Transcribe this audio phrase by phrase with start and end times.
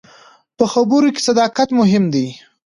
[0.57, 2.27] په خبرو کې صداقت مهم دی.